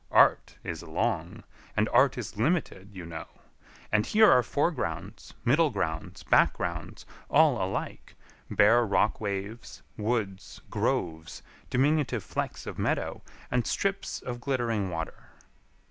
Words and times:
Art 0.09 0.57
is 0.63 0.81
long, 0.81 1.43
and 1.77 1.87
art 1.89 2.17
is 2.17 2.35
limited, 2.35 2.95
you 2.95 3.05
know; 3.05 3.27
and 3.91 4.03
here 4.03 4.31
are 4.31 4.41
foregrounds, 4.41 5.35
middle 5.45 5.69
grounds, 5.69 6.23
backgrounds, 6.23 7.05
all 7.29 7.63
alike; 7.63 8.15
bare 8.49 8.83
rock 8.83 9.21
waves, 9.21 9.83
woods, 9.97 10.59
groves, 10.71 11.43
diminutive 11.69 12.23
flecks 12.23 12.65
of 12.65 12.79
meadow, 12.79 13.21
and 13.51 13.67
strips 13.67 14.23
of 14.23 14.41
glittering 14.41 14.89
water." 14.89 15.29